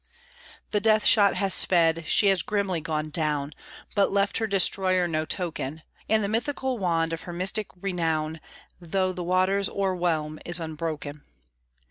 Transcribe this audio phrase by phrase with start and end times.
[0.71, 3.53] The death shot has sped she has grimly gone down,
[3.93, 8.41] But left her destroyer no token, And the mythical wand of her mystic renown,
[8.79, 11.21] Though the waters o'erwhelm, is unbroken.